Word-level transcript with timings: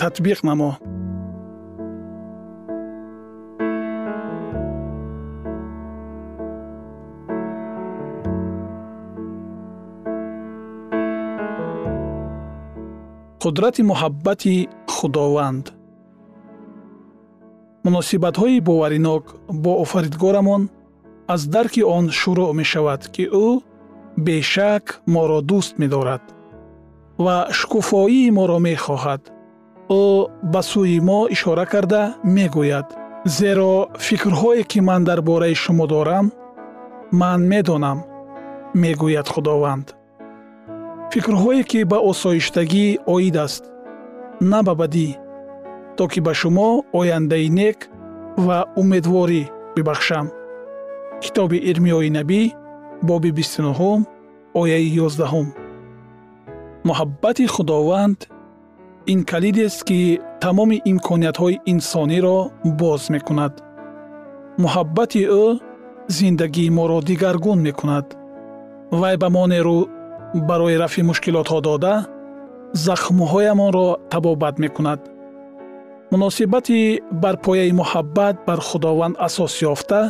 татбиқ 0.00 0.38
намо. 0.48 0.70
Қудрати 13.42 13.82
муҳаббати 13.90 14.54
худованд. 14.94 15.66
Муносибатҳои 17.84 18.60
боваринок 18.68 19.24
бо 19.62 19.72
офаридгорамон 19.84 20.62
аз 21.34 21.42
дарки 21.54 21.82
он 21.96 22.04
шурӯъ 22.18 22.52
мешавад 22.60 23.02
ки 23.14 23.24
ӯ 23.46 23.48
бешак 24.26 24.84
моро 25.14 25.40
дӯст 25.50 25.72
медорад 25.80 26.24
ва 27.24 27.36
шукуфоии 27.58 28.30
моро 28.38 28.58
мехоҳад 28.68 29.22
ӯ 29.98 30.02
ба 30.52 30.60
сӯи 30.70 30.98
мо 31.08 31.20
ишора 31.34 31.66
карда 31.72 32.02
мегӯяд. 32.34 32.88
Зеро 33.36 33.74
фикрҳое 34.06 34.62
ки 34.70 34.80
ман 34.88 35.02
дар 35.08 35.20
бораи 35.28 35.54
шумо 35.62 35.86
дорам 35.92 36.26
ман 37.20 37.40
медонам 37.50 37.98
мегӯяд 38.82 39.28
худованд. 39.34 39.86
Фикрҳое 41.12 41.62
ки 41.70 41.80
ба 41.90 41.98
осоиштагӣ 42.10 42.86
оид 43.14 43.36
аст 43.44 43.64
на 44.50 44.58
ба 44.66 44.74
бадӣ 44.80 45.08
то 45.96 46.04
ки 46.12 46.20
ба 46.26 46.32
шумо 46.40 46.68
ояндаи 46.98 47.48
нек 47.60 47.78
ва 48.46 48.58
умедворӣ 48.80 49.42
бибахшам. 49.74 50.26
Китоби 51.22 51.58
ирмиёи 51.70 52.10
набӣ 52.16 52.42
боби 53.08 53.30
бистунуҳум 53.38 54.00
ояи 54.60 54.88
ёздаҳум. 55.06 55.48
Муҳаббати 56.88 57.44
худованд 57.54 58.18
ин 59.06 59.24
калидест 59.24 59.84
ки 59.84 60.20
тамоми 60.40 60.82
имкониятҳои 60.90 61.60
инсониро 61.72 62.38
боз 62.80 63.02
мекунад. 63.14 63.52
Муҳаббати 64.62 65.22
ӯ 65.42 65.44
зиндагии 66.16 66.70
моро 66.70 66.98
дигаргун 67.08 67.58
мекунад. 67.68 68.06
Вай 69.00 69.16
ба 69.22 69.28
мо 69.34 69.44
нерӯ 69.52 69.78
барои 70.48 70.76
рафъи 70.82 71.02
мушкилотҳо 71.10 71.58
дода 71.68 71.94
захмҳоямонро 72.86 73.88
табобат 74.12 74.56
мекунад. 74.64 75.00
Муносибати 76.12 77.00
бар 77.22 77.36
пояи 77.44 77.72
муҳаббат 77.80 78.36
бар 78.46 78.60
худованд 78.68 79.16
асос 79.26 79.54
ёфта 79.72 80.00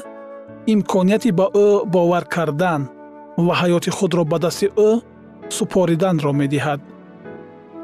имконияти 0.72 1.30
ба 1.38 1.46
ӯ 1.66 1.68
бовар 1.94 2.24
кардан 2.34 2.82
ва 3.46 3.54
ҳаёти 3.60 3.90
худро 3.96 4.22
ба 4.24 4.38
дасти 4.44 4.66
ӯ 4.88 4.90
супориданро 5.56 6.32
медиҳад 6.40 6.80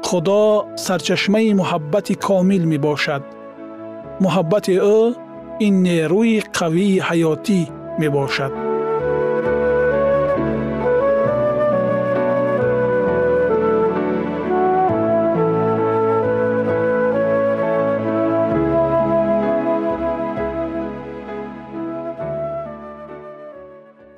худо 0.07 0.41
сарчашмаи 0.85 1.51
муҳаббати 1.61 2.13
комил 2.27 2.63
мебошад 2.73 3.23
муҳаббати 4.23 4.75
ӯ 4.97 4.99
ин 5.65 5.75
нерӯи 5.87 6.37
қавии 6.57 7.03
ҳаётӣ 7.07 7.59
мебошад 8.01 8.53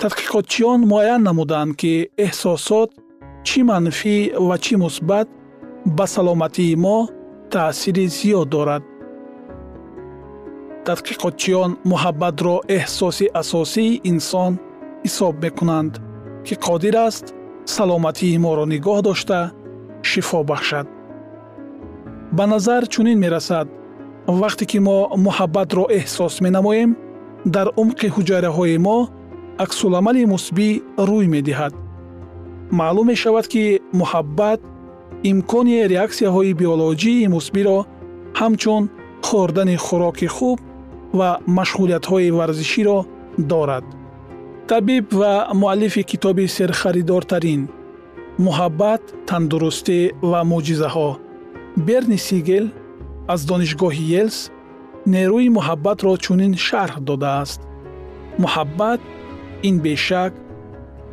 тадқиқотчиён 0.01 0.79
муайян 0.91 1.21
намуданд 1.29 1.71
ки 1.79 1.93
эҳсосот 2.25 2.89
чӣ 3.47 3.59
манфӣ 3.69 4.17
ва 4.47 4.55
чӣ 4.63 4.75
мусбат 4.85 5.27
ба 5.97 6.05
саломатии 6.07 6.75
мо 6.75 6.97
таъсири 7.51 8.05
зиёд 8.17 8.49
дорад. 8.53 8.83
Тадқиқотчиён 10.85 11.71
муҳаббатро 11.91 12.55
эҳсоси 12.77 13.25
асосии 13.41 13.99
инсон 14.11 14.51
ҳисоб 15.05 15.33
мекунанд 15.43 15.93
ки 16.45 16.55
қодир 16.65 16.95
аст 17.07 17.25
саломатии 17.75 18.37
моро 18.45 18.65
нигоҳ 18.73 18.99
дошта 19.07 19.39
шифо 20.09 20.39
бахшад. 20.49 20.87
Ба 22.37 22.45
назар 22.53 22.81
чунин 22.93 23.17
мерасад 23.23 23.67
вақте 24.41 24.65
ки 24.71 24.79
мо 24.87 24.97
муҳаббатро 25.25 25.83
эҳсос 25.99 26.33
менамоем 26.45 26.91
дар 27.55 27.67
умқи 27.81 28.07
ҳуҷайраҳои 28.15 28.77
мо 28.87 28.97
аксуламали 29.65 30.23
мусбӣ 30.33 30.69
рӯй 31.09 31.25
медиҳад. 31.35 31.73
Маълум 32.79 33.07
мешавад 33.11 33.45
ки 33.53 33.63
муҳаббат 33.99 34.59
имкони 35.31 35.87
реаксияҳои 35.93 36.53
биолоҷии 36.61 37.27
мусбиро 37.35 37.77
ҳамчун 38.39 38.83
хӯрдани 39.27 39.77
хӯроки 39.85 40.27
хуб 40.35 40.59
ва 41.19 41.29
машғулиятҳои 41.57 42.29
варзиширо 42.39 42.97
дорад. 43.51 43.85
Табиб 44.69 45.05
ва 45.21 45.33
муаллифи 45.61 46.03
китоби 46.11 46.45
серхаридортарин 46.57 47.61
муҳаббат 48.45 49.03
тандурустӣ 49.29 49.99
ва 50.31 50.39
мӯъҷизаҳо 50.51 51.09
берни 51.87 52.19
сигел 52.27 52.65
аз 53.33 53.41
донишгоҳи 53.49 54.05
елс 54.21 54.37
нерӯи 55.13 55.47
муҳаббатро 55.57 56.13
чунин 56.25 56.53
шарҳ 56.67 56.95
додааст. 57.09 57.59
Муҳаббат 58.43 59.01
ин 59.67 59.75
бешак 59.85 60.33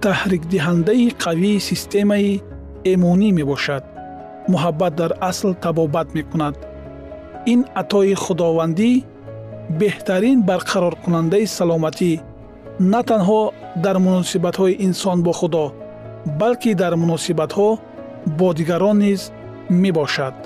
таҳрикдиҳандаи 0.02 1.06
қавии 1.24 1.64
системаи 1.70 2.32
эмунӣ 2.92 3.28
мебошад 3.38 3.84
муҳаббат 4.52 4.92
дар 5.00 5.12
асл 5.30 5.50
табобат 5.64 6.08
мекунад 6.18 6.56
ин 7.52 7.60
атои 7.80 8.14
худовандӣ 8.24 8.90
беҳтарин 9.80 10.38
барқароркунандаи 10.48 11.46
саломатӣ 11.56 12.12
на 12.92 13.00
танҳо 13.10 13.42
дар 13.84 13.96
муносибатҳои 14.06 14.78
инсон 14.86 15.18
бо 15.26 15.32
худо 15.40 15.64
балки 16.40 16.72
дар 16.82 16.92
муносибатҳо 17.02 17.68
бо 18.38 18.48
дигарон 18.58 18.96
низ 19.06 19.20
мебошад 19.82 20.36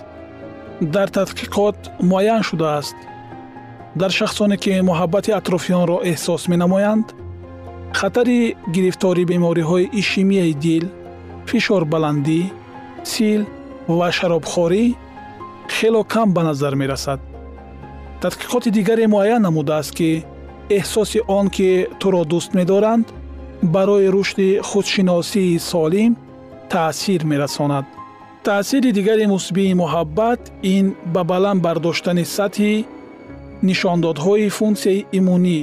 дар 0.94 1.08
тадқиқот 1.16 1.78
муайян 2.10 2.42
шудааст 2.48 2.98
дар 4.00 4.10
шахсоне 4.18 4.56
ки 4.62 4.70
муҳаббати 4.90 5.30
атрофиёнро 5.40 5.96
эҳсос 6.10 6.42
менамоянд 6.52 7.06
хатари 7.98 8.40
гирифторӣ 8.74 9.22
бемориҳои 9.32 9.90
ишемияи 10.00 10.54
дил 10.64 10.84
фишорбаландӣ 11.50 12.40
сил 13.12 13.42
ва 13.98 14.08
шаробхорӣ 14.16 14.84
хело 15.76 16.02
кам 16.12 16.28
ба 16.36 16.42
назар 16.48 16.74
мерасад. 16.82 17.20
Тадқиқоти 18.22 18.70
дигаре 18.76 19.06
муайян 19.14 19.42
намудааст 19.46 19.92
ки 19.98 20.10
эҳсоси 20.78 21.20
он 21.38 21.46
ки 21.56 21.68
туро 22.00 22.22
дӯст 22.32 22.50
медоранд 22.58 23.06
барои 23.74 24.08
рушди 24.14 24.48
худшиносии 24.68 25.58
солим 25.70 26.12
таъсир 26.72 27.22
мерасонад. 27.30 27.86
Таъсири 28.44 28.90
дигари 28.98 29.26
мусбии 29.34 29.78
муҳаббат 29.82 30.40
ин 30.74 30.86
ба 31.14 31.22
баланд 31.32 31.60
бардоштани 31.66 32.24
сатҳи 32.36 32.74
нишондодҳои 33.68 34.48
функсияи 34.58 35.06
имунӣ 35.18 35.60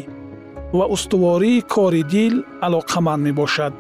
ва 0.78 0.86
устувории 0.96 1.66
кори 1.74 2.04
дил 2.14 2.36
алоқаманд 2.66 3.22
мебошад. 3.28 3.74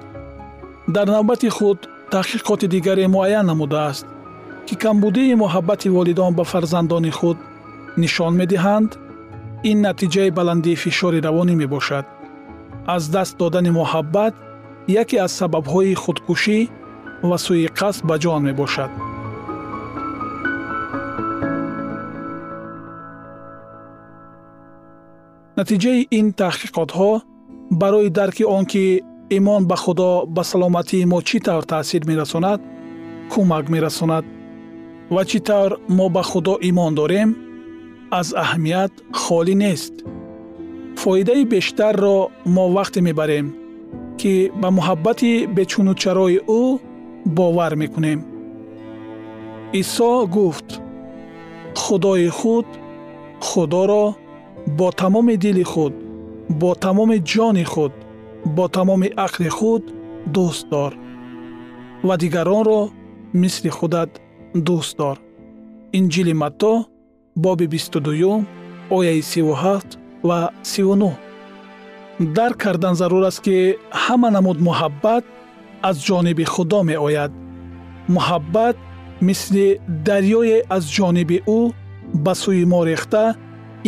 Дар 0.95 1.07
навбати 1.15 1.50
худ 1.57 1.80
таҳқиқоти 2.13 2.68
дигаре 2.75 3.06
муайян 3.15 3.45
намудааст 3.51 4.06
ки 4.68 4.75
камбудии 4.83 5.39
муҳаббати 5.44 5.89
волидон 5.98 6.31
ба 6.38 6.44
фарзандони 6.51 7.12
худ 7.19 7.38
нишон 8.01 8.33
медиҳанд 8.42 8.92
ин 9.69 9.77
натиҷаи 9.88 10.30
баландии 10.39 10.80
фишори 10.83 11.19
равонӣ 11.27 11.56
мебошад. 11.63 12.06
Аз 12.95 13.04
даст 13.15 13.33
додани 13.42 13.71
муҳаббат 13.80 14.33
яке 15.01 15.18
аз 15.25 15.31
сабабҳои 15.39 16.00
худкушӣ 16.04 16.59
ва 17.30 17.38
сӯи-қасд 17.45 18.01
ба 18.09 18.15
ҷон 18.24 18.42
мебошад. 18.50 18.92
Натиҷаи 25.59 26.01
ин 26.19 26.27
таҳқиқотҳо 26.42 27.12
барои 27.81 28.09
дарки 28.19 28.44
он 28.57 28.63
ки 28.71 28.86
имон 29.29 29.65
ба 29.68 29.75
худо 29.75 30.25
ба 30.35 30.44
саломатии 30.44 31.06
мо 31.12 31.19
чӣ 31.27 31.38
тавр 31.45 31.63
таъсир 31.71 32.03
мерасонад? 32.09 32.59
Кӯмак 33.31 33.65
мерасонад. 33.74 34.25
Ва 35.13 35.21
чӣ 35.29 35.39
тавр 35.47 35.71
мо 35.97 36.07
ба 36.15 36.24
худо 36.29 36.53
имон 36.69 36.94
дорем? 37.00 37.29
Аз 38.19 38.27
аҳамият 38.44 38.94
холӣ 39.21 39.56
нест. 39.63 39.94
Фоидаи 41.01 41.44
бештарро 41.53 42.18
мо 42.56 42.65
вақте 42.75 43.00
мебарем 43.07 43.47
ки 44.19 44.33
ба 44.62 44.69
муҳаббати 44.77 45.31
бечунучарои 45.56 46.38
ӯ 46.62 46.63
бовар 47.38 47.73
мекунем. 47.81 48.19
Исо 49.80 50.12
гуфт 50.35 50.68
худои 51.83 52.30
худ 52.39 52.68
худоро 53.47 54.06
бо 54.77 54.88
тамоми 55.00 55.35
дили 55.44 55.65
худ 55.71 55.94
бо 56.59 56.69
тамоми 56.83 57.18
ҷони 57.31 57.65
худ 57.73 57.94
бо 58.45 58.67
тамоми 58.67 59.09
ақли 59.25 59.49
худ 59.49 59.83
дӯст 60.35 60.69
дор 60.69 60.93
ва 62.03 62.17
дигаронро 62.17 62.89
мисли 63.33 63.69
худат 63.69 64.11
дӯст 64.67 64.97
дор. 64.97 65.17
Инҷили 65.97 66.33
матто 66.33 66.85
боби 67.35 67.67
22 67.67 68.45
ояи 68.89 69.21
37 69.21 69.97
ва 70.23 70.51
39 70.63 71.11
дарк 72.19 72.57
кардан 72.57 72.95
зарур 72.95 73.23
аст 73.23 73.41
ки 73.45 73.77
ҳама 73.91 74.29
намуд 74.31 74.57
муҳаббат 74.67 75.23
аз 75.89 75.95
ҷониби 76.07 76.45
худо 76.53 76.83
меояд. 76.83 77.31
Муҳаббат 78.15 78.75
мисли 79.21 79.67
дарёе 80.07 80.57
аз 80.75 80.83
ҷониби 80.95 81.37
ӯ 81.57 81.59
ба 82.23 82.33
сӯи 82.41 82.65
мо 82.71 82.79
рехта 82.89 83.23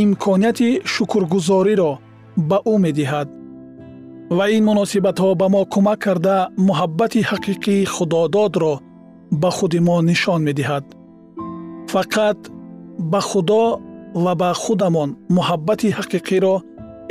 имконияти 0.03 0.69
шукргузориро 0.93 1.91
ба 2.49 2.57
ӯ 2.71 2.75
медиҳад 2.85 3.27
ва 4.37 4.45
ин 4.55 4.63
муносибатҳо 4.69 5.29
ба 5.41 5.47
мо 5.53 5.61
кӯмак 5.73 5.99
карда 6.05 6.37
муҳаббати 6.67 7.21
ҳақиқии 7.29 7.89
худододро 7.95 8.73
ба 9.41 9.49
худи 9.57 9.79
мо 9.87 9.95
нишон 10.09 10.41
медиҳад. 10.47 10.85
Фақат 11.93 12.39
ба 13.11 13.19
худо 13.29 13.63
ва 14.23 14.33
ба 14.41 14.49
худамон 14.63 15.09
муҳаббати 15.37 15.89
ҳақиқиро 15.97 16.55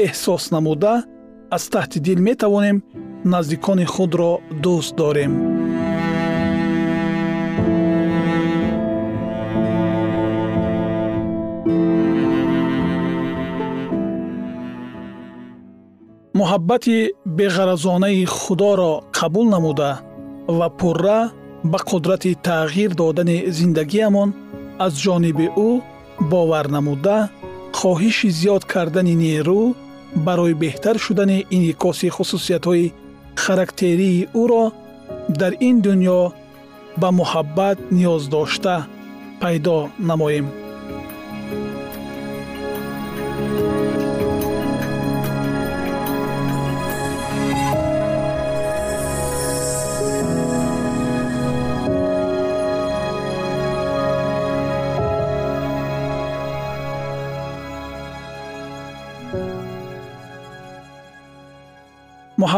эҳсос 0.07 0.45
намуда 0.55 0.95
аз 1.57 1.65
таҳти 1.75 1.99
дил 2.07 2.19
метавонем 2.29 2.79
наздикони 3.33 3.87
худро 3.95 4.33
дӯст 4.65 4.93
дорем 5.01 5.33
муҳаббати 16.39 16.97
беғаразонаи 17.39 18.25
худоро 18.39 18.93
қабул 19.19 19.47
намуда 19.55 19.91
ва 20.59 20.69
пурра 20.79 21.19
ба 21.71 21.79
қудрати 21.91 22.33
тағйир 22.49 22.95
додани 23.01 23.37
зиндагиямон 23.59 24.31
аз 24.85 24.93
ҷониби 25.05 25.47
ӯ 25.69 25.71
бовар 26.31 26.67
намуда 26.77 27.17
хоҳиши 27.79 28.29
зиёд 28.39 28.63
кардани 28.73 29.15
нерӯ 29.25 29.63
барои 30.27 30.55
беҳтар 30.63 30.97
шудани 31.05 31.39
инъикоси 31.57 32.09
хусусиятҳои 32.17 32.93
характерии 33.45 34.29
ӯро 34.43 34.65
дар 35.41 35.53
ин 35.69 35.77
дуньё 35.87 36.21
ба 37.01 37.09
муҳаббат 37.21 37.79
ниёз 37.97 38.23
дошта 38.35 38.77
пайдо 39.41 39.77
намоем 40.11 40.47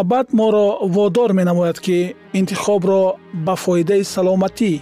муҳаббат 0.00 0.32
моро 0.32 0.66
водор 0.96 1.30
менамояд 1.40 1.78
ки 1.86 1.98
интихобро 2.40 3.02
ба 3.46 3.54
фоидаи 3.64 4.04
саломатӣ 4.14 4.72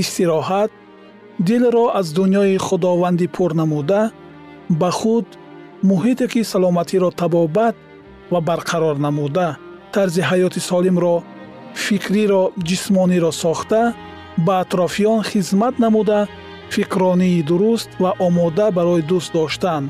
истироҳат 0.00 0.70
дилро 1.48 1.84
аз 2.00 2.06
дуньёи 2.16 2.56
худовандӣ 2.66 3.26
пур 3.36 3.50
намуда 3.60 4.00
ба 4.80 4.90
худ 4.98 5.26
муҳите 5.90 6.26
ки 6.32 6.40
саломатиро 6.52 7.10
табобат 7.20 7.76
ва 8.32 8.40
барқарор 8.48 8.96
намуда 9.06 9.48
тарзи 9.94 10.22
ҳаёти 10.30 10.60
солимро 10.68 11.14
фикриро 11.84 12.42
ҷисмониро 12.68 13.32
сохта 13.42 13.82
ба 14.46 14.54
атрофиён 14.62 15.20
хизмат 15.30 15.74
намуда 15.84 16.20
фикронии 16.74 17.42
дуруст 17.48 17.90
ва 18.02 18.10
омода 18.26 18.66
барои 18.76 19.02
дӯст 19.10 19.30
доштан 19.36 19.82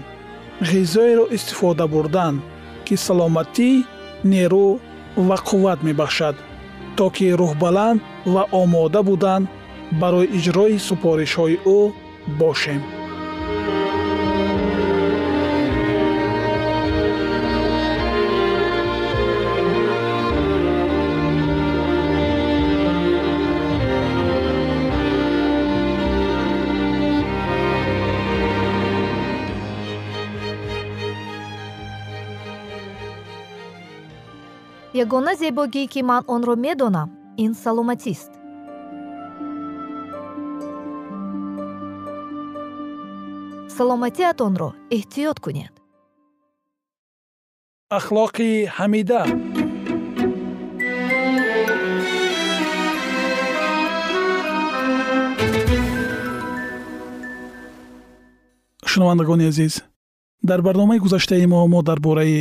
ғизоеро 0.70 1.24
истифода 1.36 1.86
бурдан 1.94 2.34
ки 2.86 2.94
саломатӣ 3.06 3.70
нерӯ 4.24 4.68
ва 5.28 5.36
қувват 5.48 5.78
мебахшад 5.86 6.36
то 6.96 7.10
ки 7.10 7.26
рӯҳбаланд 7.40 8.00
ва 8.34 8.42
омода 8.60 9.02
будан 9.08 9.42
барои 10.00 10.30
иҷрои 10.38 10.78
супоришҳои 10.88 11.56
ӯ 11.78 11.80
бошем 12.40 12.82
ягона 35.02 35.32
зебогӣ 35.40 35.84
ки 35.92 36.00
ман 36.08 36.22
онро 36.34 36.54
медонам 36.64 37.08
ин 37.44 37.52
саломатист. 37.62 38.32
Саломатиатонро 43.76 44.70
эҳтиёт 44.96 45.38
кунед. 45.44 45.74
Ахлоқи 47.98 48.50
ҳамида. 48.76 49.22
Шунавандагони 58.90 59.46
азиз 59.52 59.74
дар 60.48 60.60
барномаи 60.66 61.02
гузаштаи 61.04 61.46
мо 61.52 61.58
мо 61.72 61.80
дар 61.88 61.98
бораи 62.06 62.40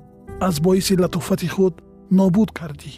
аз 0.47 0.59
боиси 0.59 0.97
латофати 1.01 1.47
худ 1.47 1.73
нобуд 2.11 2.49
кардӣ 2.51 2.91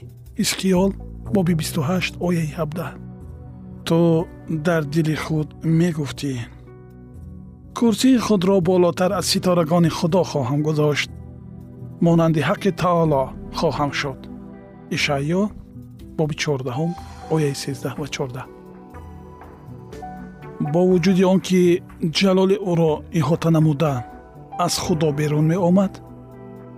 исқиёл 0.43 0.91
боби 1.35 1.53
28 1.55 2.17
ояи 2.27 2.47
17 2.47 3.83
ту 3.88 4.27
дар 4.50 4.83
дили 4.93 5.15
худ 5.15 5.47
мегуфтӣ 5.79 6.33
курсии 7.77 8.17
худро 8.25 8.62
болотар 8.62 9.12
аз 9.19 9.25
ситорагони 9.31 9.89
худо 9.97 10.21
хоҳам 10.31 10.59
гузошт 10.67 11.09
монанди 12.05 12.41
ҳаққи 12.50 12.71
таоло 12.83 13.23
хоҳам 13.59 13.91
шуд 14.00 14.19
ишаъё 14.95 15.41
боби 16.17 16.35
14 16.35 16.95
ояи 17.33 17.53
13 17.53 18.00
ва 18.00 18.07
14 18.07 18.45
бо 20.73 20.81
вуҷуди 20.89 21.23
он 21.33 21.39
ки 21.47 21.62
ҷалоли 22.17 22.57
ӯро 22.71 22.91
иҳота 23.19 23.50
намуда 23.55 23.93
аз 24.65 24.73
худо 24.83 25.07
берун 25.19 25.45
меомад 25.53 25.93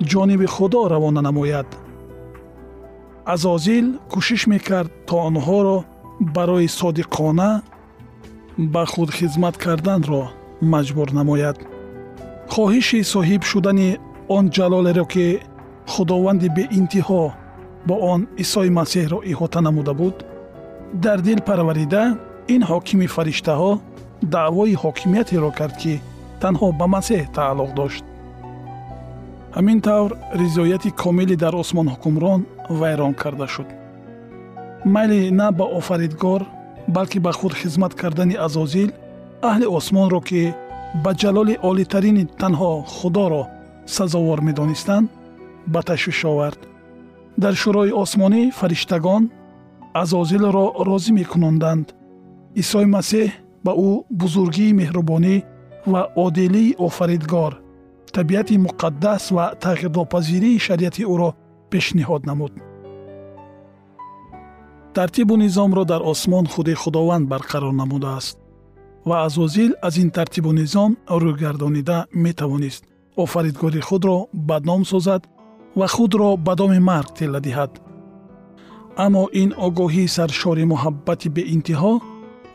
ҷониби 0.00 0.46
худо 0.46 0.88
равона 0.88 1.22
намояд. 1.22 1.66
Азозил 3.24 3.86
кӯшиш 4.12 4.42
мекард 4.52 4.90
то 5.06 5.14
онҳоро 5.28 5.78
барои 6.34 6.68
содиқона 6.78 7.50
ба 8.72 8.82
худ 8.92 9.10
хизмат 9.18 9.56
карданро 9.64 10.22
маҷбур 10.72 11.08
намояд. 11.18 11.56
Хоҳиши 12.52 13.00
соҳиб 13.14 13.42
шудани 13.50 13.90
он 14.36 14.44
ҷалолеро 14.56 15.04
ки 15.12 15.26
худованди 15.92 16.48
беинтиҳо 16.56 17.24
бо 17.88 17.94
он 18.12 18.20
исои 18.42 18.70
масеҳро 18.78 19.18
иҳота 19.32 19.60
намуда 19.66 19.94
буд 20.00 20.16
дар 21.04 21.18
дил 21.26 21.40
парварида 21.48 22.02
ин 22.54 22.62
ҳокими 22.70 23.06
фариштаҳо 23.16 23.72
даъвои 24.34 24.80
ҳокимиятеро 24.82 25.50
кард 25.58 25.74
ки 25.82 25.94
танҳо 26.42 26.68
ба 26.80 26.86
масеҳ 26.94 27.22
тааллуқ 27.36 27.70
дошт 27.80 28.04
ҳамин 29.56 29.78
тавр 29.86 30.10
ризояти 30.40 30.90
комилӣ 31.02 31.36
дар 31.44 31.54
осмон 31.62 31.86
ҳукмрон 31.94 32.40
вайрон 32.80 33.14
карда 33.22 33.46
шуд. 33.54 33.68
Майли 34.94 35.20
на 35.40 35.48
ба 35.58 35.64
офаридгор 35.78 36.42
балки 36.96 37.18
ба 37.26 37.32
худ 37.38 37.52
хизмат 37.60 37.92
кардани 38.00 38.36
азозил 38.46 38.90
аҳли 39.48 39.66
осмонро 39.78 40.20
ки 40.28 40.42
ба 41.04 41.10
ҷалоли 41.20 41.54
олитарини 41.70 42.24
танҳо 42.40 42.72
худоро 42.96 43.42
сазовор 43.96 44.40
медонистанд 44.48 45.06
ба 45.72 45.80
ташвиш 45.88 46.20
овард. 46.32 46.60
Дар 47.42 47.54
шӯрои 47.62 47.92
осмонӣ 48.02 48.42
фариштагон 48.58 49.22
азозилро 50.02 50.66
розӣ 50.88 51.12
мекунонданд. 51.20 51.86
Исои 52.62 52.86
масеҳ 52.96 53.28
ба 53.64 53.72
ӯ 53.88 53.90
бузургии 54.20 54.76
меҳрубонӣ 54.80 55.36
ва 55.92 56.02
одилии 56.24 56.76
офаридгор 56.86 57.52
табиати 58.12 58.56
муқаддас 58.58 59.30
ва 59.36 59.54
тағйирнопазирии 59.64 60.58
шариати 60.58 61.02
ӯро 61.04 61.30
пешниҳод 61.70 62.26
намуд. 62.26 62.52
тартибу 64.94 65.36
низомро 65.36 65.84
дар 65.84 66.02
осмон 66.02 66.46
худи 66.46 66.74
худованд 66.74 67.28
барқарор 67.28 67.72
намудааст 67.72 68.38
ва 69.04 69.24
азозил 69.26 69.72
аз 69.82 69.96
ин 69.96 70.10
тартибу 70.10 70.52
низом 70.52 70.96
рӯйгардонида 71.08 72.06
метавонист. 72.12 72.84
офаридгори 73.16 73.80
худро 73.80 74.28
бадном 74.32 74.84
созад 74.84 75.22
ва 75.76 75.86
худро 75.88 76.36
ба 76.36 76.54
доми 76.56 76.78
марг 76.78 77.14
тилла 77.14 77.40
диҳад. 77.40 77.72
аммо 79.04 79.22
ин 79.42 79.50
огоҳии 79.66 80.12
саршори 80.16 80.64
муҳаббати 80.72 81.28
беинтиҳо 81.36 81.92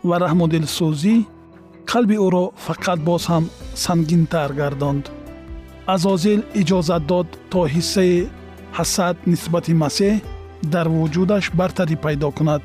ва 0.08 0.16
раҳмудилсӯзӣ 0.24 1.16
қалби 1.92 2.16
ӯро 2.26 2.46
фақат 2.66 3.00
боз 3.10 3.24
ҳам 3.32 3.44
сангинтар 3.84 4.52
гардонд 4.62 5.06
азозил 5.88 6.42
иҷозат 6.62 7.04
дод 7.12 7.28
то 7.52 7.60
ҳиссаи 7.74 8.28
ҳасад 8.78 9.16
нисбати 9.32 9.74
масеҳ 9.84 10.14
дар 10.74 10.88
вуҷудаш 10.96 11.46
бартарӣ 11.60 11.96
пайдо 12.06 12.30
кунад 12.38 12.62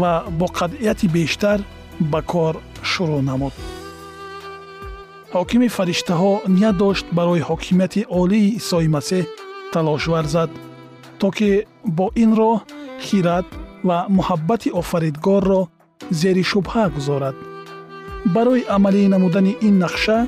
ва 0.00 0.12
бо 0.38 0.46
қатъияти 0.58 1.06
бештар 1.16 1.58
ба 2.12 2.20
кор 2.32 2.54
шурӯъ 2.90 3.20
намуд. 3.30 3.54
Ҳокими 5.34 5.68
фариштаҳо 5.76 6.32
ният 6.56 6.76
дошт 6.82 7.06
барои 7.18 7.46
ҳокимияти 7.50 8.00
олии 8.20 8.54
исои 8.60 8.88
масеҳ 8.96 9.24
талош 9.72 10.04
варзад 10.14 10.50
то 11.20 11.28
ки 11.36 11.50
бо 11.96 12.06
ин 12.22 12.30
роҳ 12.40 12.56
хират 13.06 13.46
ва 13.88 13.98
муҳаббати 14.16 14.68
офаридгорро 14.80 15.62
зери 16.20 16.44
шубҳа 16.52 16.84
гузорад. 16.96 17.36
Барои 18.34 18.62
амалӣ 18.76 19.02
намудани 19.14 19.52
ин 19.68 19.74
нақша 19.84 20.18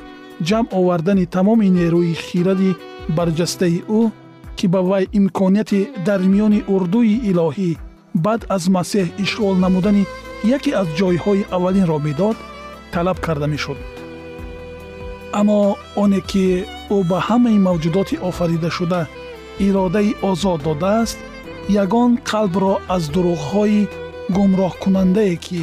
ҷамъ 0.47 0.67
овардани 0.79 1.25
тамоми 1.35 1.67
нерӯи 1.77 2.13
хиради 2.25 2.71
барҷастаи 3.17 3.77
ӯ 3.99 4.01
ки 4.57 4.65
ба 4.73 4.81
вай 4.89 5.03
имконияти 5.19 5.81
дар 6.07 6.21
миёни 6.31 6.59
урдуи 6.73 7.13
илоҳӣ 7.29 7.71
баъд 8.25 8.41
аз 8.55 8.63
масеҳ 8.75 9.07
ишғол 9.23 9.55
намудани 9.63 10.03
яке 10.55 10.71
аз 10.81 10.87
ҷойҳои 10.99 11.47
аввалинро 11.55 11.97
медод 12.07 12.37
талаб 12.93 13.17
карда 13.25 13.47
мешуд. 13.53 13.77
Аммо 15.39 15.59
оне 16.03 16.21
ки 16.29 16.45
ӯ 16.95 16.97
ба 17.09 17.19
ҳамаи 17.27 17.63
мавҷудоти 17.67 18.21
офаридашуда 18.29 19.01
иродаи 19.67 20.15
озод 20.29 20.59
додааст 20.67 21.17
ягон 21.83 22.11
қалбро 22.29 22.73
аз 22.95 23.03
дурӯғҳои 23.13 23.81
гумроҳкунандае 24.35 25.35
ки 25.45 25.61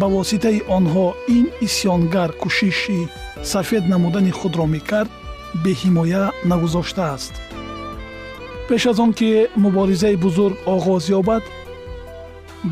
ба 0.00 0.06
воситаи 0.16 0.58
онҳо 0.76 1.06
ин 1.36 1.44
исьёнгар 1.66 2.30
кӯшиши 2.40 3.00
сафед 3.44 3.88
намудани 3.88 4.30
худро 4.30 4.66
мекард 4.66 5.10
беҳимоя 5.64 6.24
нагузоштааст 6.44 7.34
пеш 8.68 8.86
аз 8.86 8.98
он 8.98 9.12
ки 9.18 9.48
муборизаи 9.56 10.16
бузург 10.16 10.56
оғоз 10.74 11.04
ёбад 11.20 11.42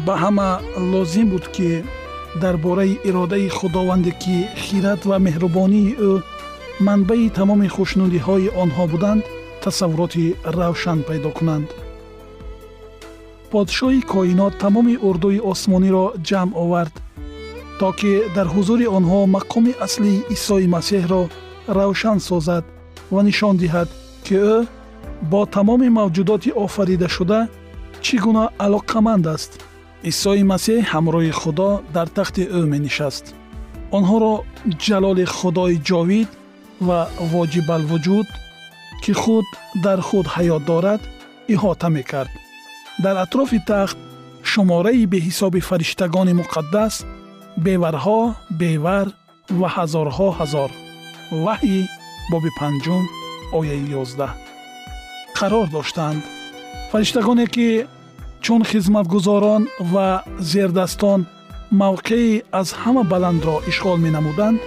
ба 0.06 0.14
ҳама 0.22 0.48
лозим 0.92 1.28
буд 1.32 1.46
ки 1.54 1.84
дар 2.42 2.56
бораи 2.56 2.98
иродаи 3.08 3.48
худованде 3.48 4.12
ки 4.22 4.36
хират 4.64 5.00
ва 5.04 5.16
меҳрубонии 5.26 5.96
ӯ 6.10 6.12
манбаи 6.86 7.30
тамоми 7.38 7.68
хушнудиҳои 7.74 8.52
онҳо 8.62 8.84
буданд 8.92 9.22
тасаввуроти 9.62 10.36
равшан 10.56 10.98
пайдо 11.08 11.30
кунанд. 11.38 11.68
Подшоҳи 13.50 14.00
коинот 14.12 14.54
тамоми 14.64 14.96
урдуи 15.08 15.38
осмониро 15.52 16.06
ҷамъ 16.28 16.50
овард 16.62 16.94
то 17.80 17.92
ки 18.00 18.12
дар 18.36 18.46
ҳузури 18.54 18.86
онҳо 18.98 19.20
мақоми 19.36 19.72
аслии 19.86 20.24
исои 20.36 20.66
масеҳро 20.76 21.22
равшан 21.78 22.18
созад 22.28 22.64
ва 23.14 23.20
нишон 23.28 23.54
диҳад 23.62 23.88
ки 24.26 24.34
ӯ 24.54 24.56
бо 25.30 25.40
тамоми 25.56 25.88
мавҷудоти 25.98 26.50
офаридашуда 26.64 27.40
чӣ 28.04 28.16
гуна 28.24 28.44
алоқаманд 28.66 29.24
аст 29.34 29.50
исои 30.10 30.42
масеҳ 30.52 30.80
ҳамроҳи 30.92 31.32
худо 31.40 31.70
дар 31.96 32.08
тахти 32.16 32.42
ӯ 32.58 32.60
менишаст 32.72 33.24
онҳоро 33.98 34.34
ҷалоли 34.84 35.24
худои 35.38 35.76
ҷовид 35.88 36.28
ва 36.88 37.00
воҷибалвуҷуд 37.32 38.28
ки 39.02 39.12
худ 39.20 39.46
дар 39.84 39.98
худ 40.08 40.26
ҳаёт 40.34 40.62
дорад 40.70 41.02
иҳота 41.54 41.88
мекард 41.96 42.32
дар 43.04 43.16
атрофи 43.24 43.58
тахт 43.70 43.98
шумораи 44.50 45.04
беҳисоби 45.12 45.60
фариштагони 45.68 46.34
муқаддас 46.40 46.94
беварҳо 47.64 48.20
бевар 48.60 49.06
ва 49.60 49.68
ҳазорҳо 49.76 50.28
ҳазор. 50.38 50.70
Ваҳйи 51.44 51.80
боби 52.30 52.50
панҷум 52.58 53.04
ояи 53.58 53.82
ёздаҳ. 54.02 54.32
Қарор 55.38 55.66
доштанд. 55.76 56.22
Фариштагоне 56.90 57.46
ки 57.54 57.68
чун 58.44 58.62
хизматгузорон 58.70 59.62
ва 59.92 60.08
зердастон 60.50 61.20
мавқеи 61.82 62.42
аз 62.60 62.68
ҳама 62.82 63.02
баландро 63.12 63.56
ишғол 63.70 63.98
менамуданд 64.06 64.58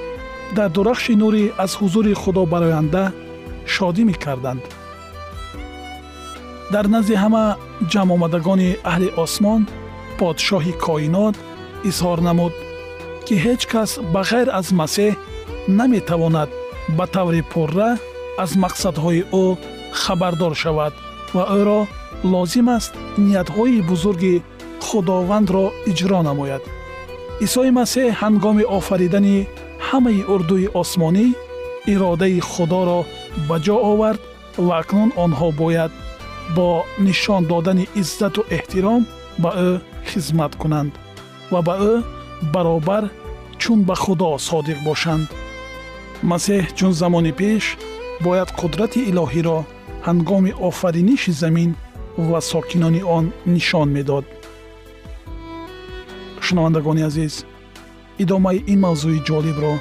дар 0.55 0.69
дурахши 0.75 1.13
нурӣ 1.21 1.43
аз 1.63 1.71
ҳузури 1.79 2.13
худо 2.21 2.43
бароянда 2.53 3.03
шодӣ 3.73 4.03
мекарданд. 4.09 4.63
Дар 6.73 6.85
назди 6.95 7.15
ҳама 7.23 7.45
ҷамъомадагони 7.91 8.69
аҳли 8.91 9.09
осмон 9.23 9.61
подшоҳи 10.19 10.73
коинот 10.85 11.35
изҳор 11.89 12.19
намуд 12.27 12.53
ки 13.33 13.43
ҳеҷ 13.47 13.63
кас 13.73 13.91
ба 14.13 14.21
ғайр 14.29 14.47
аз 14.59 14.67
масеҳ 14.79 15.13
наметавонад 15.77 16.49
ба 16.97 17.05
таври 17.15 17.41
пурра 17.51 17.89
аз 18.43 18.51
мақсадҳои 18.63 19.21
ӯ 19.43 19.45
хабардор 20.01 20.53
шавад 20.63 20.93
ва 21.35 21.43
ӯро 21.59 21.79
лозим 22.33 22.67
аст 22.77 22.93
ниятҳои 23.25 23.85
бузурги 23.89 24.35
худовандро 24.85 25.65
иҷро 25.91 26.19
намояд. 26.29 26.63
исои 27.45 27.71
масеҳ 27.79 28.07
ҳангоми 28.21 28.69
офаридани 28.77 29.37
ҳамаи 29.87 30.21
урдуи 30.33 30.71
осмонӣ 30.81 31.25
иродаи 31.93 32.39
худоро 32.51 32.99
ба 33.47 33.55
ҷо 33.65 33.75
овард 33.91 34.21
ва 34.65 34.73
акнун 34.81 35.09
онҳо 35.25 35.47
бояд 35.61 35.91
бо 36.55 36.67
нишон 37.05 37.41
додани 37.51 37.85
иззату 38.01 38.41
эҳтиром 38.57 39.01
ба 39.43 39.51
ӯ 39.69 39.71
хизмат 40.09 40.53
кунанд 40.61 40.91
ва 41.53 41.59
ба 41.67 41.75
ӯ 41.91 41.93
баробар 42.53 43.05
чун 43.63 43.79
ба 43.89 43.95
худо 44.03 44.29
содиқ 44.49 44.79
бошанд. 44.87 45.27
Масеҳ 46.31 46.63
чун 46.77 46.91
замони 47.01 47.33
пеш 47.39 47.63
бояд 48.25 48.49
қудрати 48.59 49.01
илоҳиро 49.09 49.59
ҳангоми 50.07 50.51
офариниши 50.67 51.31
замин 51.41 51.71
ва 52.29 52.39
сокинони 52.51 53.01
он 53.17 53.25
нишон 53.53 53.89
медод. 53.95 54.25
Шунавандагони 56.45 57.03
азиз 57.09 57.33
идомаи 58.23 58.59
ин 58.73 58.79
мавзӯи 58.85 59.23
ҷолибро 59.27 59.73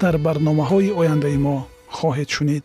дар 0.00 0.14
барномаҳои 0.26 0.94
ояндаи 1.00 1.38
мо 1.46 1.56
хоҳед 1.96 2.28
шунид 2.36 2.64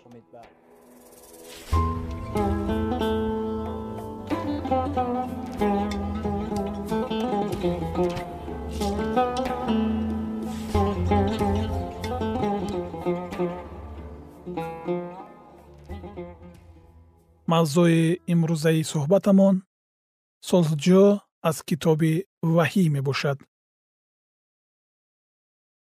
Мавзӯи 17.61 18.03
имрӯзаи 18.33 18.81
суҳбатамон 18.91 19.55
сулҳҷӯ 20.47 21.05
аз 21.49 21.57
китоби 21.69 22.13
ваҳӣ 22.55 22.83
мебошад. 22.95 23.37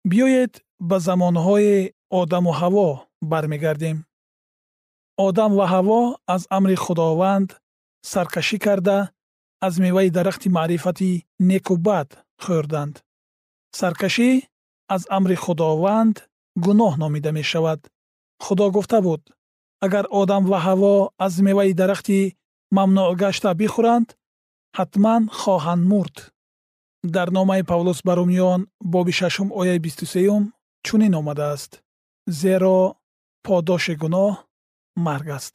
Биёед 0.09 0.53
ба 0.89 0.97
замонҳои 1.07 1.75
одаму 2.19 2.51
ҳаво 2.59 2.89
бармегардем. 3.31 3.97
Одам 5.27 5.51
ва 5.59 5.65
ҳаво 5.73 6.01
аз 6.35 6.43
амри 6.57 6.75
худованд 6.83 7.49
саркашӣ 8.11 8.57
карда 8.65 8.97
аз 9.65 9.73
меваи 9.83 10.09
дарахти 10.17 10.47
маърифати 10.57 11.11
неку 11.49 11.75
бад 11.87 12.09
хӯрданд 12.43 12.95
саркашӣ 13.79 14.29
аз 14.95 15.03
амри 15.17 15.35
худованд 15.43 16.15
гуноҳ 16.65 16.93
номида 17.01 17.31
мешавад. 17.39 17.79
Худо 18.43 18.65
гуфта 18.75 18.99
буд 19.07 19.21
агар 19.85 20.05
одам 20.21 20.43
ва 20.51 20.59
ҳаво 20.67 20.95
аз 21.25 21.33
меваи 21.47 21.73
дарахти 21.81 22.19
мамнӯъ 22.77 23.15
гашта 23.21 23.51
бихӯранд 23.61 24.07
ҳатман 24.77 25.23
хоҳанд 25.39 25.83
мурд. 25.91 26.15
Дар 27.15 27.27
номаи 27.37 27.63
павлус 27.71 27.99
ба 28.07 28.13
румиён 28.19 28.61
боби 28.93 29.13
шашум 29.19 29.49
ояи 29.59 29.79
бисту 29.85 30.05
сеюм 30.13 30.43
чунин 30.85 31.13
омадааст 31.21 31.71
зеро 32.41 32.79
подоши 33.45 33.93
гуноҳ 34.01 34.33
марг 35.05 35.27
аст. 35.37 35.53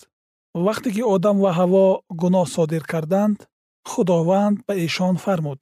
Вақте 0.66 0.88
ки 0.94 1.02
одам 1.14 1.36
ва 1.44 1.50
ҳаво 1.58 1.86
гуноҳ 2.20 2.46
содир 2.56 2.82
карданд 2.92 3.38
худованд 3.90 4.56
ба 4.66 4.72
эшон 4.86 5.16
фармуд 5.24 5.60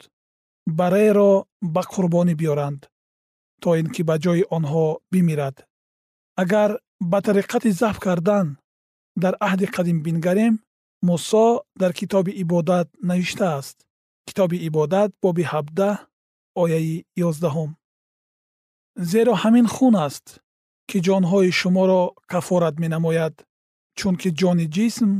бареро 0.78 1.32
ба 1.74 1.82
қурбонӣ 1.92 2.34
биёранд 2.40 2.80
то 3.62 3.68
ин 3.80 3.88
ки 3.94 4.02
ба 4.08 4.16
ҷои 4.24 4.42
онҳо 4.56 4.86
бимирад. 5.12 5.56
Агар 6.42 6.70
ба 7.00 7.18
тариқати 7.26 7.70
забҳ 7.80 7.98
кардан. 8.06 8.46
Дар 9.22 9.34
аҳди 9.46 9.66
қадим 9.76 9.98
бингарем 10.06 10.54
мусо 11.08 11.46
дар 11.80 11.92
китоби 12.00 12.32
ибодат 12.42 12.88
навиштааст 13.08 13.76
китоби 14.26 14.56
ибодат 14.68 15.10
боби 15.22 15.44
ҳабдаҳ 15.52 15.96
ояи 16.62 17.04
ёздаҳум. 17.28 17.70
Зеро 19.10 19.34
ҳамин 19.42 19.66
хун 19.74 19.94
аст 20.06 20.26
ки 20.88 20.98
ҷонҳои 21.06 21.50
шуморо 21.60 22.02
кафорат 22.32 22.74
менамояд 22.84 23.34
чунки 23.98 24.28
ҷони 24.40 24.66
ҷисм 24.76 25.10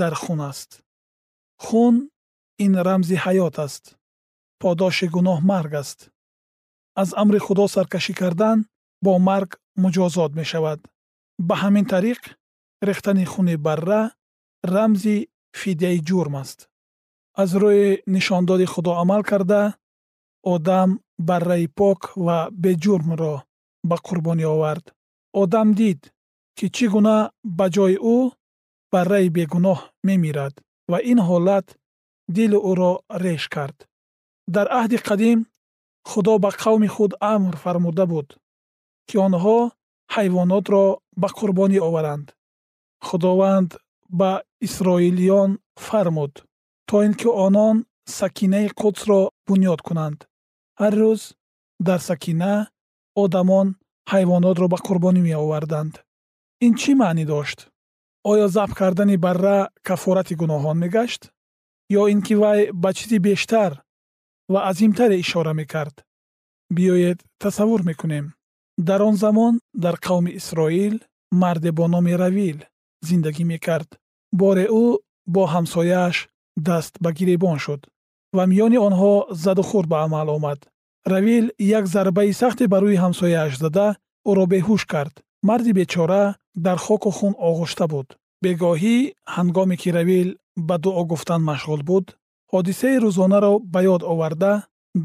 дар 0.00 0.14
хун 0.22 0.40
аст. 0.50 0.70
Хун 1.64 1.94
ин 2.64 2.72
рамзи 2.86 3.16
ҳаёт 3.24 3.56
аст 3.66 3.84
подоши 4.62 5.06
гуноҳ 5.14 5.38
марг 5.52 5.72
аст. 5.82 5.98
Аз 7.00 7.08
амри 7.22 7.38
худо 7.46 7.64
саркашӣ 7.74 8.12
кардан 8.20 8.58
бо 9.04 9.12
марг 9.28 9.50
муҷозот 9.82 10.32
мешавад 10.40 10.80
ба 11.48 11.54
ҳамин 11.62 11.86
тариқ 11.94 12.20
рехтани 12.88 13.24
хуни 13.32 13.56
барра 13.66 14.02
рамзи 14.74 15.16
фидяи 15.60 15.98
ҷурм 16.08 16.34
аст. 16.42 16.58
Аз 17.42 17.50
рӯи 17.62 17.88
нишондоди 18.14 18.66
худо 18.72 18.90
амал 19.02 19.22
карда 19.30 19.62
одам 20.54 20.90
барраи 21.28 21.66
пок 21.78 22.00
ва 22.26 22.38
беҷурмро 22.62 23.34
ба 23.88 23.96
қурбонӣ 24.06 24.46
овард. 24.54 24.86
Одам 25.42 25.68
дид 25.80 26.00
ки 26.56 26.66
чӣ 26.76 26.86
гуна 26.92 27.16
ба 27.58 27.66
ҷои 27.74 27.96
ӯ 28.16 28.18
барраи 28.92 29.28
бегуноҳ 29.36 29.80
мемирад 30.06 30.54
ва 30.90 30.98
ин 31.10 31.18
ҳолат 31.28 31.66
дили 32.36 32.58
ӯро 32.70 32.92
реш 33.24 33.44
кард. 33.54 33.78
Дар 34.54 34.66
аҳди 34.78 34.98
қадим 35.08 35.38
худо 36.10 36.32
ба 36.44 36.50
қавми 36.62 36.88
худ 36.94 37.12
амр 37.34 37.54
фармуда 37.62 38.04
буд 38.12 38.28
ки 39.08 39.16
онҳо 39.26 39.58
ҳайвонотро 40.14 40.84
ба 41.20 41.28
қурбонӣ 41.38 41.78
оваранд. 41.88 42.26
Худованд 43.06 43.70
ба 44.20 44.30
исроилиён 44.66 45.50
фармуд 45.86 46.34
то 46.88 46.96
ин 47.06 47.14
ки 47.20 47.28
онон 47.46 47.76
сакинаи 48.18 48.68
қудсро 48.80 49.20
бунёд 49.46 49.80
кунанд. 49.86 50.18
Ҳар 50.80 50.94
рӯз 51.00 51.22
дар 51.86 52.00
сакина 52.08 52.52
одамон 53.22 53.68
ҳайвонотро 54.12 54.66
ба 54.72 54.78
қурбонӣ 54.86 55.20
меоварданд. 55.28 55.94
Ин 56.66 56.72
чӣ 56.80 56.92
маънӣ 57.00 57.24
дошт? 57.32 57.58
Оё 58.30 58.46
забт 58.56 58.74
кардани 58.80 59.16
барра 59.24 59.58
кафорати 59.86 60.34
гуноҳон 60.40 60.76
мегашт? 60.84 61.22
Ё 62.00 62.02
ин 62.12 62.20
ки 62.26 62.34
вай 62.42 62.60
ба 62.82 62.90
чизи 62.96 63.18
бештар 63.28 63.72
ва 64.52 64.60
азимтаре 64.70 65.16
ишора 65.24 65.52
мекард? 65.60 65.96
Биёед 66.74 67.18
тасаввур 67.42 67.82
мекунем 67.90 68.26
дар 68.88 69.02
он 69.02 69.16
замон 69.16 69.60
дар 69.74 69.96
қавми 69.96 70.30
исроил 70.36 71.00
марде 71.30 71.70
бо 71.72 71.86
номи 71.86 72.12
равил 72.12 72.58
зиндагӣ 73.02 73.44
мекард. 73.44 73.90
Боре 74.32 74.66
ӯ 74.82 74.98
бо 75.26 75.42
ҳамсояаш 75.54 76.16
даст 76.56 76.94
ба 77.02 77.10
гиребон 77.12 77.58
шуд 77.64 77.82
ва 78.36 78.44
миёни 78.50 78.78
онҳо 78.88 79.12
задухӯрд 79.44 79.88
ба 79.92 79.98
амал 80.04 80.28
омад. 80.36 80.60
Равил 81.12 81.46
як 81.78 81.84
зарбаи 81.94 82.32
сахте 82.40 82.64
ба 82.72 82.78
рӯи 82.82 82.96
ҳамсояаш 83.04 83.52
зада 83.62 83.86
ӯро 84.30 84.44
беҳуш 84.52 84.82
кард. 84.92 85.14
Марди 85.48 85.72
бечора 85.78 86.24
дар 86.66 86.78
хоку 86.86 87.10
хун 87.18 87.34
оғӯшта 87.48 87.86
буд. 87.92 88.08
Бегоҳӣ 88.44 88.96
ҳангоме 89.36 89.76
ки 89.82 89.88
равил 89.96 90.28
ба 90.68 90.76
дуо 90.84 91.02
гуфтан 91.10 91.42
машғул 91.50 91.82
буд 91.90 92.06
ҳодисаи 92.52 92.96
рӯзонаро 93.04 93.52
ба 93.72 93.80
ёд 93.94 94.02
оварда 94.12 94.52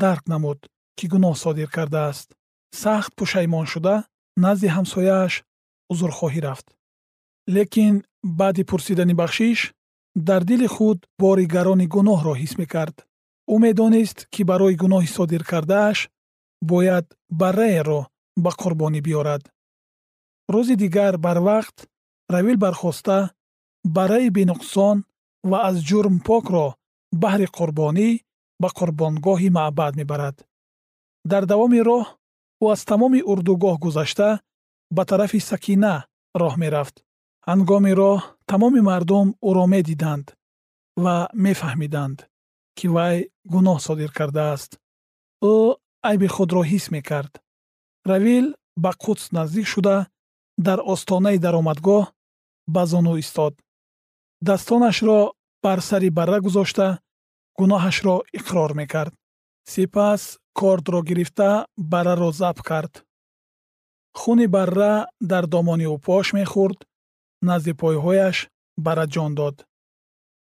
дарк 0.01 0.23
намуд 0.31 0.59
ки 0.97 1.05
гуноҳ 1.11 1.33
содир 1.43 1.69
кардааст 1.75 2.27
сахт 2.71 3.11
пушаймон 3.15 3.65
шуда 3.65 3.95
назди 4.43 4.67
ҳамсояаш 4.75 5.33
узрхоҳӣ 5.91 6.39
рафт. 6.47 6.67
Лекин 7.55 7.95
баъди 8.23 8.63
пурсидани 8.69 9.13
бахшиш 9.13 9.59
дар 10.15 10.41
дили 10.49 10.67
худ 10.67 10.99
бори 11.19 11.45
гарони 11.45 11.87
гуноҳро 11.95 12.33
ҳис 12.41 12.53
мекард. 12.61 12.95
Ӯ 13.53 13.55
медонист 13.65 14.17
ки 14.33 14.41
барои 14.49 14.75
гуноҳи 14.83 15.09
содир 15.15 15.43
кардааш 15.51 15.97
бояд 16.71 17.05
барраеро 17.41 18.01
ба 18.43 18.51
қурбонӣ 18.61 18.99
биёрад. 19.07 19.43
Рӯзи 20.53 20.75
дигар 20.83 21.13
барвақт 21.25 21.77
равил 22.33 22.57
бархоста 22.65 23.17
барраи 23.95 24.29
бенуқсон 24.37 24.97
ва 25.49 25.57
аз 25.69 25.75
ҷурм 25.89 26.15
покро 26.27 26.67
баҳри 27.21 27.47
қурбонӣ 27.57 28.09
ба 28.61 28.69
қурбонгоҳи 28.77 29.49
маъбад 29.57 29.93
мебарад. 29.99 30.35
Дар 31.31 31.43
давоми 31.51 31.79
роҳ 31.89 32.05
ӯ 32.63 32.65
аз 32.73 32.81
тамоми 32.89 33.21
урдугоҳ 33.31 33.75
гузашта 33.85 34.29
ба 34.95 35.03
тарафи 35.09 35.39
сакина 35.49 35.93
роҳ 36.41 36.53
мерафт. 36.63 36.95
Ҳангоми 37.49 37.93
роҳ 38.01 38.19
тамоми 38.51 38.81
мардум 38.89 39.27
ӯро 39.49 39.65
медиданд 39.73 40.25
ва 41.03 41.15
мефаҳмиданд 41.45 42.17
ки 42.77 42.85
вай 42.95 43.17
гуноҳ 43.53 43.77
содир 43.87 44.11
кардааст. 44.17 44.71
Ӯ 45.53 45.55
айби 46.09 46.27
худро 46.35 46.61
ҳис 46.71 46.85
мекард. 46.95 47.33
Равил 48.09 48.45
ба 48.83 48.91
қудс 49.03 49.25
наздик 49.37 49.67
шуда 49.73 49.97
дар 50.67 50.79
остонаи 50.93 51.37
даромадгоҳ 51.45 52.03
ба 52.73 52.83
зону 52.91 53.13
истод. 53.23 53.53
Дастонашро 54.47 55.19
бар 55.63 55.79
сари 55.89 56.09
барра 56.17 56.39
гузошта 56.45 56.87
гуноҳашро 57.59 58.15
иқрор 58.37 58.71
мекард. 58.81 59.13
Сипас 59.71 60.21
кордро 60.59 61.01
гирифта 61.01 61.67
барраро 61.77 62.31
забт 62.31 62.61
кард. 62.69 62.93
Хуни 64.19 64.47
барра 64.55 64.93
дар 65.31 65.43
домони 65.53 65.85
ӯ 65.93 65.97
пош 66.05 66.25
мехӯрд 66.37 66.79
назди 67.47 67.73
пойҳояш 67.81 68.37
барра 68.85 69.05
ҷон 69.13 69.31
дод. 69.39 69.55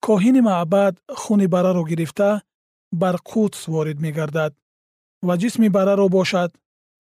Коҳини 0.06 0.42
маъбад 0.50 0.94
хуни 1.22 1.48
барраро 1.54 1.84
гирифта 1.92 2.30
бар 3.02 3.16
қудс 3.30 3.62
ворид 3.74 3.98
мегардад 4.06 4.54
ва 5.28 5.34
ҷисми 5.42 5.68
барраро 5.76 6.08
бошад 6.18 6.52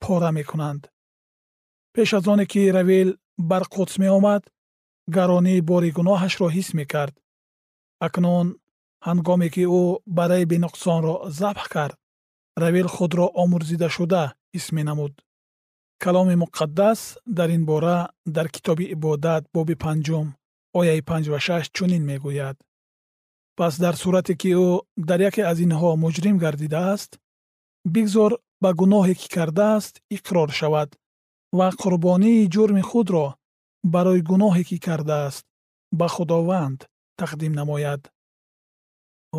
пора 0.03 0.31
мекунанд. 0.37 0.81
Пеш 1.93 2.09
аз 2.17 2.25
оне 2.33 2.45
ки 2.51 2.61
равил 2.77 3.09
бар 3.49 3.63
қудс 3.73 3.93
меомад 4.03 4.43
гаронии 5.15 5.65
бори 5.69 5.89
гуноҳашро 5.97 6.47
ҳис 6.55 6.69
мекард. 6.79 7.15
Акнун 8.05 8.47
ҳангоме 9.07 9.47
ки 9.53 9.63
ӯ 9.81 9.83
барраи 10.17 10.49
бенуқсонро 10.51 11.15
забҳ 11.41 11.65
кард 11.75 11.97
равил 12.61 12.87
худро 12.95 13.25
омӯрзидашуда 13.41 14.23
ҳис 14.53 14.67
менамуд 14.77 15.13
каломи 16.03 16.35
муқаддас 16.43 16.99
дар 17.37 17.49
ин 17.57 17.63
бора 17.65 17.97
дар 18.35 18.47
китоби 18.55 18.85
ибодат 18.95 19.43
боби 19.55 19.75
панҷум 19.83 20.27
ояи 20.79 21.01
панҷ 21.09 21.25
ва 21.33 21.39
шаш 21.45 21.65
чунин 21.75 22.03
мегӯяд. 22.09 22.57
Пас 23.57 23.73
дар 23.83 23.95
сурате 24.01 24.33
ки 24.41 24.49
ӯ 24.65 24.69
дар 25.09 25.19
яке 25.29 25.41
аз 25.51 25.57
инҳо 25.65 25.89
муҷрим 26.03 26.37
гардидааст 26.43 27.11
бигзор 27.93 28.31
ба 28.63 28.69
гуноҳе 28.79 29.13
ки 29.21 29.27
кардааст 29.35 29.93
иқрор 30.15 30.49
шавад 30.59 30.89
ва 31.57 31.67
қурбонии 31.81 32.49
ҷурми 32.53 32.83
худро 32.89 33.25
барои 33.93 34.21
гуноҳе 34.29 34.63
ки 34.69 34.77
кардааст 34.87 35.45
ба 35.99 36.07
худованд 36.15 36.79
тақдим 37.19 37.53
намояд. 37.59 38.01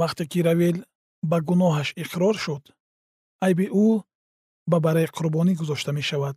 Вақте 0.01 0.25
ки 0.31 0.39
равил 0.49 0.77
ба 1.31 1.39
гуноҳаш 1.49 1.89
иқрор 2.03 2.37
шуд 2.45 2.65
айби 3.47 3.67
ӯ 3.87 3.89
ба 4.71 4.77
барраи 4.85 5.09
қурбонӣ 5.17 5.53
гузошта 5.61 5.93
мешавад. 5.93 6.37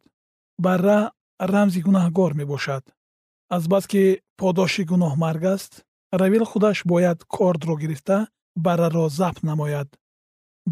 Барра 0.65 1.11
рамзи 1.39 1.81
гунаҳгор 1.87 2.31
мебошад. 2.33 2.83
Азбаски 3.55 4.03
подоши 4.39 4.83
гуноҳ 4.91 5.13
марг 5.23 5.43
аст 5.55 5.71
равил 6.21 6.43
худаш 6.51 6.77
бояд 6.85 7.19
кордро 7.35 7.75
гирифта 7.81 8.27
барраро 8.65 9.09
забт 9.09 9.43
намояд. 9.43 9.89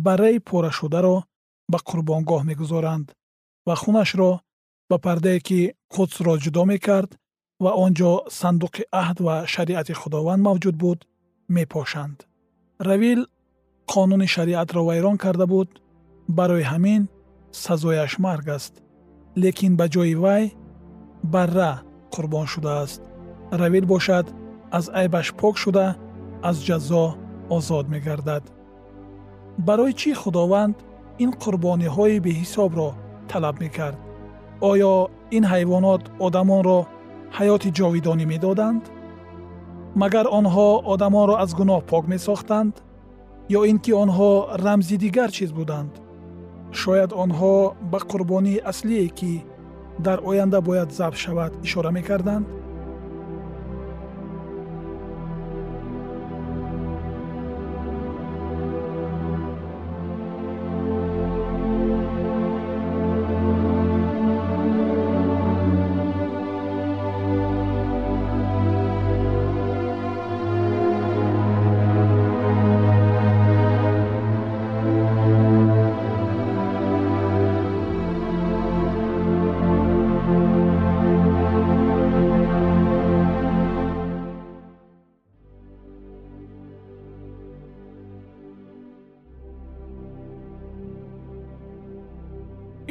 Барраи 0.06 0.40
порашударо 0.40 1.18
ба 1.72 1.78
қурбонгоҳ 1.90 2.42
мегузоранд 2.50 3.08
ва 3.68 3.76
хунашро 3.82 4.32
ба 4.90 4.98
пардае 5.06 5.40
ки 5.48 5.60
қудсро 5.94 6.34
ҷудо 6.44 6.64
мекард 6.72 7.12
ва 7.64 7.72
он 7.84 7.92
ҷо 8.00 8.12
сандуқи 8.40 8.84
аҳд 9.02 9.18
ва 9.28 9.36
шариати 9.54 9.94
худованд 10.02 10.42
мавҷуд 10.48 10.76
буд 10.84 11.00
мепошанд. 11.56 12.18
Равил 12.90 13.22
қонуни 13.94 14.28
шариатро 14.36 14.82
вайрон 14.90 15.18
карда 15.18 15.46
буд 15.54 15.70
барои 16.28 16.64
ҳамин 16.72 17.02
сазояш 17.52 18.14
марг 18.20 18.48
аст 18.58 18.74
лекин 19.44 19.74
ба 19.80 19.86
ҷои 19.94 20.16
вай 20.24 20.44
барра 21.34 21.72
қурбон 22.14 22.46
шудааст 22.54 23.02
равил 23.62 23.86
бошад 23.94 24.26
аз 24.78 24.86
айбаш 25.02 25.28
пок 25.40 25.56
шуда 25.64 25.88
аз 26.50 26.58
ҷазо 26.68 27.06
озод 27.56 27.86
мегардад 27.94 28.44
барои 29.68 29.94
чӣ 30.00 30.12
худованд 30.22 30.76
ин 31.24 31.32
қурбониҳои 31.44 32.24
беҳисобро 32.26 32.90
талаб 33.30 33.56
мекард 33.64 34.00
оё 34.72 34.94
ин 35.38 35.44
ҳайвонот 35.52 36.04
одамонро 36.26 36.80
ҳаёти 37.38 37.70
ҷовидонӣ 37.78 38.26
медоданд 38.34 38.84
магар 40.02 40.26
онҳо 40.40 40.70
одамонро 40.94 41.36
аз 41.44 41.52
гуноҳ 41.60 41.82
пок 41.92 42.04
месохтанд 42.14 42.74
ё 43.60 43.62
ин 43.72 43.78
ки 43.84 43.92
онҳо 44.04 44.32
рамзи 44.66 44.96
дигар 45.06 45.30
чиз 45.38 45.52
буданд 45.60 45.94
шояд 46.84 47.12
онҳо 47.24 47.56
ба 47.92 48.00
қурбонии 48.12 48.64
аслие 48.72 49.08
ки 49.18 49.34
дар 50.06 50.20
оянда 50.30 50.60
бояд 50.62 50.90
забт 51.00 51.18
шавад 51.18 51.52
ишора 51.64 51.92
мекарданд 51.98 52.46